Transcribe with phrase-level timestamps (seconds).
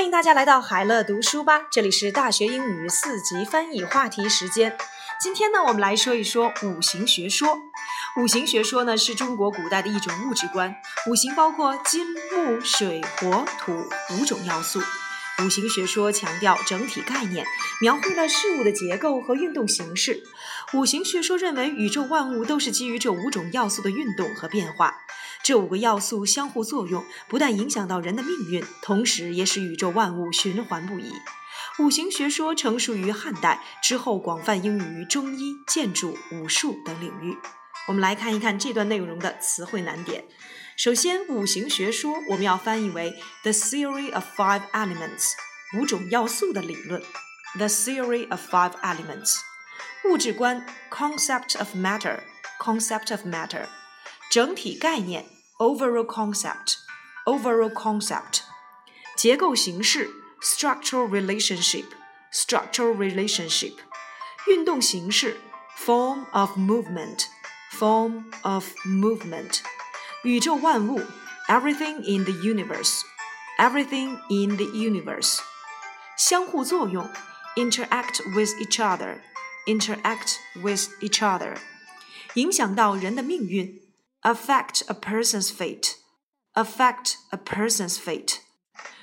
[0.00, 4.74] 欢迎大家来到海乐读书吧，这里是大学英语四级翻译话题时间。
[5.20, 7.58] 今天呢，我们来说一说五行学说。
[8.16, 10.74] 五行学说呢，是中国古代的一种物质观。
[11.06, 13.74] 五行包括金、木、水、火、土
[14.14, 14.80] 五种要素。
[15.44, 17.44] 五行学说强调整体概念，
[17.82, 20.22] 描绘了事物的结构和运动形式。
[20.72, 25.02] 五行学说认为，宇宙万物都是基于这五种要素的运动和变化。
[25.50, 31.10] 这五个要素相互作用，不但影响到人的命运，同时也使宇宙万物循环不已。
[31.80, 37.36] 五行学说成熟于汉代之后，广泛应用于中医、建筑、武术等领域。
[37.88, 40.24] 我们来看一看这段内容的词汇难点。
[40.76, 43.12] 首先，五行学说我们要翻译为
[43.42, 45.32] the theory of five elements，
[45.76, 47.02] 五种要素的理论。
[47.56, 49.38] the theory of five elements，
[50.08, 53.66] 物质观 concept of matter，concept of matter，
[54.30, 55.26] 整体概念
[55.59, 58.41] overall concept，overall concept，
[59.15, 60.09] 结构形式
[60.41, 63.73] structural relationship，structural relationship，
[64.47, 65.37] 运动形式
[65.77, 69.59] form of movement，form of movement。
[70.23, 71.01] 宇宙万物，
[71.47, 75.39] everything in the universe，everything in the universe，
[76.17, 77.09] 相互作用，
[77.55, 81.57] interact with each other，interact with each other，
[82.33, 83.81] 影响到人的命运
[84.21, 88.39] ，affect a person's fate，affect a person's fate，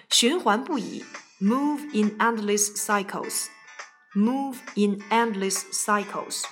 [0.09, 1.05] 循环不已，
[1.41, 6.45] move in endless cycles，move in endless cycles，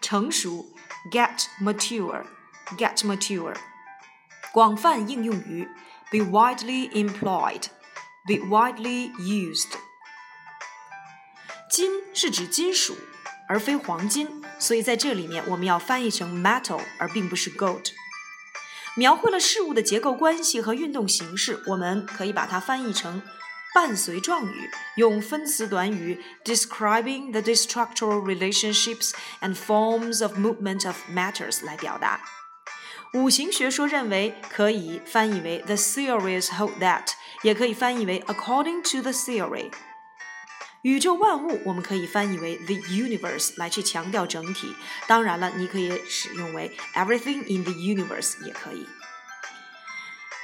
[0.00, 0.66] 成熟，
[1.10, 3.56] get mature，get mature。
[4.52, 5.66] 广泛应用于
[6.10, 7.66] be widely employed,
[8.26, 9.78] be widely used。
[11.70, 12.94] 金是指金属，
[13.48, 17.90] 而非黄金， 所以在这里面我们要翻译成 metal，而并不是 gold。
[18.94, 23.22] 描绘了事物的结构关系和运动形式，我们可以把它翻译成
[23.74, 32.20] 伴随状语，用分词短语 describing the structural relationships and forms of movement of matters 来表达。
[33.14, 37.08] 五行学说认为可以翻译为 the theories hold that，
[37.42, 39.70] 也可以翻译为 according to the theory。
[40.83, 44.75] 宇宙万物我们可以翻译为 the universe 来去强调整体。
[45.07, 48.87] 当然了，你可以使用为 everything in the universe 也可以。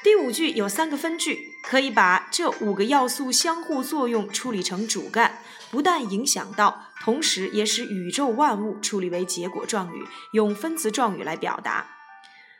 [0.03, 5.41] 第五句有三个分句，可以把这五个要素相互作用处理成主干，
[5.71, 11.87] 不但影响到，同时也使宇宙万物处理为结果状语，用分词状语来表达。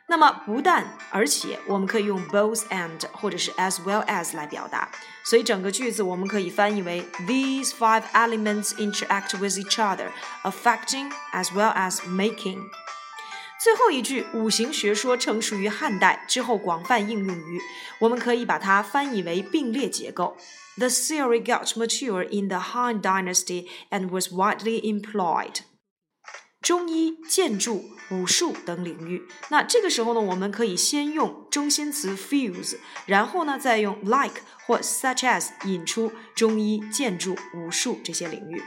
[0.07, 4.89] 那么不但，而且我们可以用 both and 或者是 as well as 来表达。
[5.23, 10.09] 所以整个句子我们可以翻译为 These five elements interact with each other,
[10.43, 12.59] affecting as well as making。
[13.61, 17.61] 最后一句，五行学说成熟于汉代之后，广泛应用于，
[17.99, 20.37] 我们可以把它翻译为并列结构。
[20.77, 25.57] The theory got mature in the Han Dynasty and was widely employed.
[26.63, 29.23] 中医、建筑、武术等领域。
[29.49, 38.61] 那这个时候呢，我们可以先用中心词 fuse，然后呢再用 like 或 such as 引出中医、建筑、武术这些领域。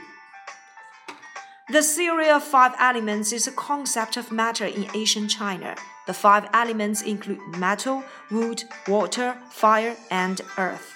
[1.69, 5.75] The theory of five elements is a concept of matter in ancient China.
[6.05, 10.91] The five elements include metal, wood, water, fire, and earth.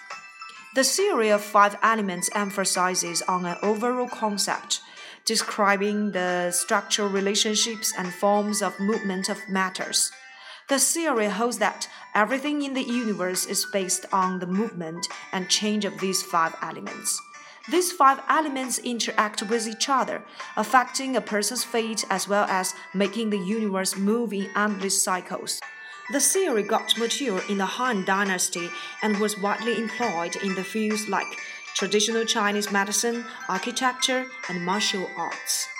[0.75, 4.81] The theory of five elements emphasizes on an overall concept
[5.24, 10.10] describing the structural relationships and forms of movement of matters.
[10.68, 15.84] The theory holds that everything in the universe is based on the movement and change
[15.84, 17.20] of these five elements.
[17.70, 20.24] These five elements interact with each other,
[20.56, 25.60] affecting a person's fate as well as making the universe move in endless cycles.
[26.10, 28.68] The theory got mature in the Han Dynasty
[29.00, 31.38] and was widely employed in the fields like
[31.74, 35.71] traditional Chinese medicine, architecture, and martial arts.